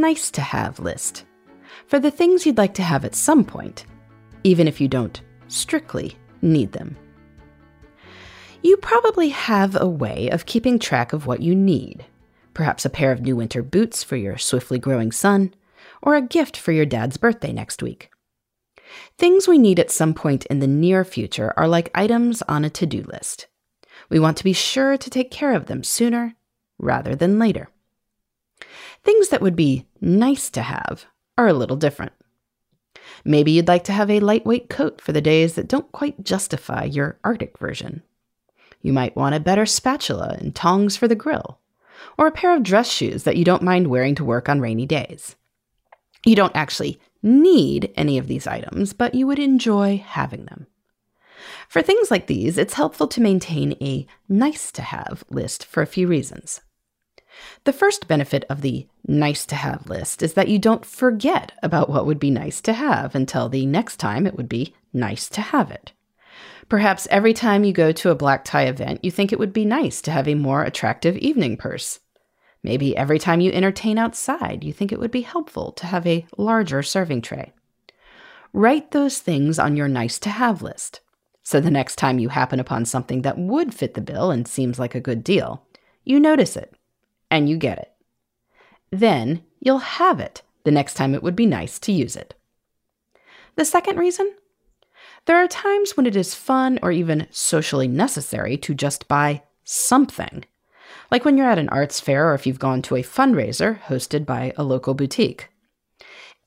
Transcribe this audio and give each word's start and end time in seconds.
nice 0.00 0.30
to 0.32 0.40
have 0.40 0.78
list 0.78 1.24
for 1.86 1.98
the 1.98 2.10
things 2.10 2.44
you'd 2.44 2.58
like 2.58 2.74
to 2.74 2.82
have 2.82 3.04
at 3.04 3.14
some 3.14 3.44
point, 3.44 3.86
even 4.44 4.68
if 4.68 4.80
you 4.80 4.88
don't 4.88 5.20
strictly 5.48 6.16
need 6.42 6.72
them. 6.72 6.96
You 8.62 8.76
probably 8.76 9.30
have 9.30 9.76
a 9.80 9.88
way 9.88 10.28
of 10.30 10.46
keeping 10.46 10.78
track 10.78 11.12
of 11.12 11.26
what 11.26 11.40
you 11.40 11.54
need. 11.54 12.04
Perhaps 12.54 12.84
a 12.84 12.90
pair 12.90 13.12
of 13.12 13.20
new 13.20 13.36
winter 13.36 13.62
boots 13.62 14.02
for 14.02 14.16
your 14.16 14.36
swiftly 14.36 14.78
growing 14.78 15.12
son, 15.12 15.54
or 16.02 16.16
a 16.16 16.22
gift 16.22 16.56
for 16.56 16.72
your 16.72 16.86
dad's 16.86 17.16
birthday 17.16 17.52
next 17.52 17.82
week. 17.82 18.10
Things 19.16 19.46
we 19.46 19.58
need 19.58 19.78
at 19.78 19.90
some 19.90 20.12
point 20.12 20.46
in 20.46 20.58
the 20.58 20.66
near 20.66 21.04
future 21.04 21.52
are 21.56 21.68
like 21.68 21.90
items 21.94 22.42
on 22.42 22.64
a 22.64 22.70
to 22.70 22.86
do 22.86 23.02
list. 23.02 23.46
We 24.10 24.18
want 24.18 24.36
to 24.38 24.44
be 24.44 24.52
sure 24.52 24.96
to 24.96 25.10
take 25.10 25.30
care 25.30 25.54
of 25.54 25.66
them 25.66 25.84
sooner 25.84 26.34
rather 26.78 27.14
than 27.14 27.38
later. 27.38 27.68
Things 29.04 29.28
that 29.28 29.40
would 29.40 29.56
be 29.56 29.86
nice 30.00 30.50
to 30.50 30.62
have 30.62 31.06
are 31.36 31.48
a 31.48 31.52
little 31.52 31.76
different. 31.76 32.12
Maybe 33.24 33.52
you'd 33.52 33.68
like 33.68 33.84
to 33.84 33.92
have 33.92 34.10
a 34.10 34.20
lightweight 34.20 34.68
coat 34.68 35.00
for 35.00 35.12
the 35.12 35.20
days 35.20 35.54
that 35.54 35.68
don't 35.68 35.90
quite 35.92 36.24
justify 36.24 36.84
your 36.84 37.18
Arctic 37.24 37.58
version. 37.58 38.02
You 38.82 38.92
might 38.92 39.16
want 39.16 39.34
a 39.34 39.40
better 39.40 39.66
spatula 39.66 40.36
and 40.38 40.54
tongs 40.54 40.96
for 40.96 41.08
the 41.08 41.14
grill, 41.14 41.58
or 42.16 42.26
a 42.26 42.32
pair 42.32 42.54
of 42.54 42.62
dress 42.62 42.90
shoes 42.90 43.24
that 43.24 43.36
you 43.36 43.44
don't 43.44 43.62
mind 43.62 43.88
wearing 43.88 44.14
to 44.16 44.24
work 44.24 44.48
on 44.48 44.60
rainy 44.60 44.86
days. 44.86 45.36
You 46.24 46.36
don't 46.36 46.54
actually 46.54 47.00
need 47.22 47.92
any 47.96 48.18
of 48.18 48.28
these 48.28 48.46
items, 48.46 48.92
but 48.92 49.14
you 49.14 49.26
would 49.26 49.38
enjoy 49.38 50.02
having 50.06 50.44
them. 50.44 50.66
For 51.68 51.82
things 51.82 52.10
like 52.10 52.26
these, 52.26 52.58
it's 52.58 52.74
helpful 52.74 53.08
to 53.08 53.20
maintain 53.20 53.76
a 53.80 54.06
nice 54.28 54.72
to 54.72 54.82
have 54.82 55.24
list 55.30 55.64
for 55.64 55.82
a 55.82 55.86
few 55.86 56.06
reasons. 56.06 56.60
The 57.64 57.72
first 57.72 58.08
benefit 58.08 58.44
of 58.48 58.62
the 58.62 58.86
nice 59.06 59.44
to 59.46 59.54
have 59.54 59.88
list 59.88 60.22
is 60.22 60.34
that 60.34 60.48
you 60.48 60.58
don't 60.58 60.84
forget 60.84 61.52
about 61.62 61.90
what 61.90 62.06
would 62.06 62.18
be 62.18 62.30
nice 62.30 62.60
to 62.62 62.72
have 62.72 63.14
until 63.14 63.48
the 63.48 63.66
next 63.66 63.96
time 63.96 64.26
it 64.26 64.36
would 64.36 64.48
be 64.48 64.74
nice 64.92 65.28
to 65.30 65.40
have 65.40 65.70
it. 65.70 65.92
Perhaps 66.68 67.08
every 67.10 67.32
time 67.32 67.64
you 67.64 67.72
go 67.72 67.92
to 67.92 68.10
a 68.10 68.14
black 68.14 68.44
tie 68.44 68.64
event, 68.64 69.04
you 69.04 69.10
think 69.10 69.32
it 69.32 69.38
would 69.38 69.52
be 69.52 69.64
nice 69.64 70.02
to 70.02 70.10
have 70.10 70.28
a 70.28 70.34
more 70.34 70.62
attractive 70.62 71.16
evening 71.16 71.56
purse. 71.56 72.00
Maybe 72.62 72.96
every 72.96 73.18
time 73.18 73.40
you 73.40 73.52
entertain 73.52 73.98
outside, 73.98 74.64
you 74.64 74.72
think 74.72 74.92
it 74.92 74.98
would 74.98 75.10
be 75.10 75.22
helpful 75.22 75.72
to 75.72 75.86
have 75.86 76.06
a 76.06 76.26
larger 76.36 76.82
serving 76.82 77.22
tray. 77.22 77.52
Write 78.52 78.90
those 78.90 79.20
things 79.20 79.58
on 79.58 79.76
your 79.76 79.88
nice 79.88 80.18
to 80.20 80.30
have 80.30 80.62
list. 80.62 81.00
So 81.42 81.60
the 81.60 81.70
next 81.70 81.96
time 81.96 82.18
you 82.18 82.28
happen 82.28 82.60
upon 82.60 82.84
something 82.84 83.22
that 83.22 83.38
would 83.38 83.74
fit 83.74 83.94
the 83.94 84.00
bill 84.00 84.30
and 84.30 84.46
seems 84.46 84.78
like 84.78 84.94
a 84.94 85.00
good 85.00 85.24
deal, 85.24 85.66
you 86.04 86.20
notice 86.20 86.56
it 86.56 86.74
and 87.30 87.48
you 87.48 87.56
get 87.56 87.78
it. 87.78 87.92
Then 88.90 89.42
you'll 89.60 89.78
have 89.78 90.20
it 90.20 90.42
the 90.64 90.70
next 90.70 90.94
time 90.94 91.14
it 91.14 91.22
would 91.22 91.36
be 91.36 91.46
nice 91.46 91.78
to 91.80 91.92
use 91.92 92.16
it. 92.16 92.34
The 93.56 93.64
second 93.64 93.98
reason? 93.98 94.34
There 95.26 95.36
are 95.36 95.48
times 95.48 95.96
when 95.96 96.06
it 96.06 96.16
is 96.16 96.34
fun 96.34 96.78
or 96.82 96.92
even 96.92 97.26
socially 97.30 97.88
necessary 97.88 98.56
to 98.58 98.74
just 98.74 99.08
buy 99.08 99.42
something. 99.64 100.44
Like 101.10 101.24
when 101.24 101.36
you're 101.36 101.50
at 101.50 101.58
an 101.58 101.68
arts 101.68 102.00
fair 102.00 102.30
or 102.30 102.34
if 102.34 102.46
you've 102.46 102.58
gone 102.58 102.82
to 102.82 102.96
a 102.96 103.02
fundraiser 103.02 103.80
hosted 103.82 104.24
by 104.24 104.52
a 104.56 104.62
local 104.62 104.94
boutique. 104.94 105.48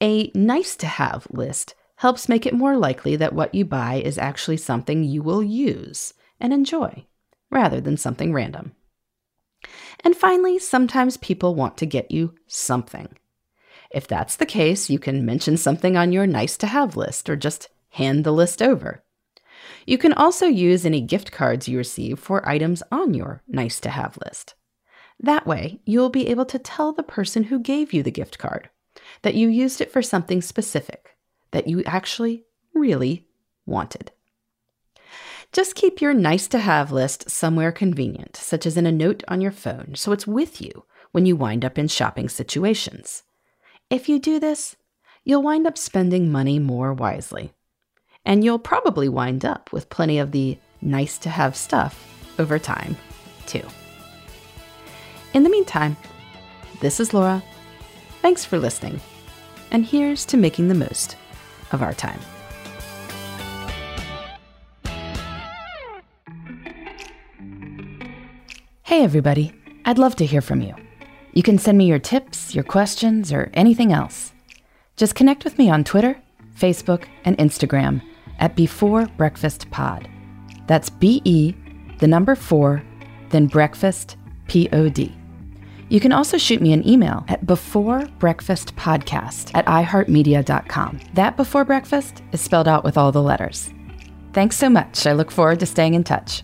A 0.02 0.32
nice 0.34 0.76
to 0.78 0.88
have 0.88 1.28
list 1.30 1.76
helps 1.98 2.28
make 2.28 2.48
it 2.48 2.54
more 2.54 2.76
likely 2.76 3.16
that 3.16 3.34
what 3.34 3.54
you 3.54 3.64
buy 3.64 3.96
is 3.96 4.18
actually 4.18 4.58
something 4.58 5.04
you 5.04 5.22
will 5.22 5.44
use 5.44 6.16
and 6.40 6.52
enjoy, 6.52 7.06
rather 7.52 7.80
than 7.80 7.98
something 7.98 8.34
random. 8.34 8.74
And 10.04 10.16
finally, 10.16 10.60
sometimes 10.60 11.18
people 11.18 11.56
want 11.56 11.78
to 11.78 11.86
get 11.86 12.12
you 12.12 12.36
something. 12.48 13.18
If 13.92 14.08
that's 14.08 14.36
the 14.36 14.46
case, 14.46 14.90
you 14.90 15.00
can 15.00 15.26
mention 15.26 15.58
something 15.58 15.98
on 15.98 16.12
your 16.12 16.26
nice 16.26 16.58
to 16.58 16.68
have 16.68 16.96
list 16.96 17.30
or 17.30 17.36
just 17.36 17.70
hand 17.90 18.24
the 18.24 18.32
list 18.32 18.62
over. 18.62 19.04
You 19.86 19.98
can 19.98 20.14
also 20.14 20.46
use 20.46 20.86
any 20.86 21.02
gift 21.02 21.32
cards 21.32 21.68
you 21.68 21.78
receive 21.78 22.20
for 22.20 22.48
items 22.48 22.82
on 22.92 23.14
your 23.14 23.44
nice 23.48 23.80
to 23.82 23.90
have 23.90 24.18
list. 24.26 24.56
That 25.20 25.46
way, 25.46 25.80
you'll 25.86 26.10
be 26.10 26.28
able 26.30 26.46
to 26.46 26.58
tell 26.58 26.94
the 26.94 27.04
person 27.04 27.44
who 27.46 27.60
gave 27.60 27.94
you 27.94 28.02
the 28.02 28.12
gift 28.12 28.40
card 28.40 28.70
that 29.22 29.36
you 29.36 29.48
used 29.48 29.82
it 29.82 29.92
for 29.92 30.02
something 30.02 30.42
specific 30.42 31.16
that 31.52 31.68
you 31.68 31.84
actually 31.86 32.46
really 32.74 33.28
wanted. 33.66 34.12
Just 35.52 35.76
keep 35.76 36.00
your 36.00 36.14
nice 36.14 36.48
to 36.48 36.60
have 36.60 36.94
list 36.94 37.30
somewhere 37.30 37.74
convenient, 37.74 38.38
such 38.38 38.66
as 38.66 38.78
in 38.78 38.86
a 38.86 38.92
note 38.92 39.22
on 39.28 39.42
your 39.42 39.52
phone, 39.52 39.96
so 39.96 40.14
it's 40.14 40.26
with 40.26 40.62
you 40.62 40.86
when 41.12 41.26
you 41.26 41.36
wind 41.36 41.66
up 41.66 41.78
in 41.78 41.90
shopping 41.90 42.30
situations. 42.30 43.24
If 43.90 44.08
you 44.08 44.18
do 44.18 44.40
this, 44.40 44.78
you'll 45.26 45.44
wind 45.44 45.68
up 45.68 45.78
spending 45.78 46.32
money 46.32 46.58
more 46.58 46.94
wisely. 46.94 47.52
And 48.24 48.46
you'll 48.46 48.60
probably 48.60 49.10
wind 49.10 49.44
up 49.44 49.74
with 49.74 49.90
plenty 49.90 50.20
of 50.20 50.32
the 50.32 50.58
nice 50.82 51.18
to 51.18 51.30
have 51.30 51.58
stuff 51.58 52.02
over 52.40 52.58
time, 52.58 52.96
too. 53.46 53.64
In 55.34 55.44
the 55.44 55.50
meantime, 55.50 55.98
this 56.80 57.02
is 57.02 57.14
Laura. 57.14 57.44
Thanks 58.22 58.46
for 58.46 58.58
listening. 58.58 59.02
And 59.72 59.86
here's 59.86 60.26
to 60.28 60.38
making 60.38 60.70
the 60.70 60.76
most 60.76 61.18
of 61.74 61.82
our 61.82 61.94
time. 61.94 62.22
Hey, 68.92 69.04
everybody. 69.06 69.54
I'd 69.86 69.98
love 69.98 70.18
to 70.18 70.26
hear 70.26 70.42
from 70.42 70.60
you. 70.60 70.76
You 71.32 71.44
can 71.44 71.58
send 71.58 71.78
me 71.78 71.86
your 71.86 71.98
tips, 71.98 72.54
your 72.54 72.66
questions, 72.66 73.32
or 73.32 73.50
anything 73.54 73.94
else. 73.94 74.34
Just 74.98 75.16
connect 75.16 75.46
with 75.46 75.58
me 75.58 75.70
on 75.70 75.86
Twitter, 75.86 76.22
Facebook, 76.60 77.06
and 77.24 77.38
Instagram 77.38 78.02
at 78.40 78.58
Before 78.58 79.06
Breakfast 79.16 79.72
Pod. 79.72 80.10
That's 80.68 80.90
B 80.90 81.22
E, 81.24 81.54
the 82.00 82.08
number 82.08 82.36
four, 82.36 82.84
then 83.30 83.48
breakfast, 83.48 84.18
P 84.50 84.68
O 84.74 84.90
D. 84.90 85.16
You 85.88 86.02
can 86.02 86.12
also 86.12 86.38
shoot 86.38 86.62
me 86.62 86.74
an 86.74 86.86
email 86.86 87.24
at 87.30 87.46
beforebreakfastpodcast 87.46 89.52
at 89.54 89.66
iheartmedia.com. 89.68 91.00
That 91.14 91.38
before 91.38 91.64
breakfast 91.64 92.22
is 92.34 92.42
spelled 92.42 92.68
out 92.68 92.84
with 92.84 92.98
all 92.98 93.14
the 93.14 93.24
letters. 93.24 93.70
Thanks 94.34 94.58
so 94.58 94.70
much. 94.70 95.08
I 95.08 95.14
look 95.14 95.32
forward 95.32 95.62
to 95.62 95.66
staying 95.66 95.94
in 95.94 96.04
touch. 96.04 96.44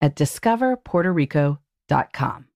at 0.00 0.16
discoverpuertorico.com. 0.16 2.49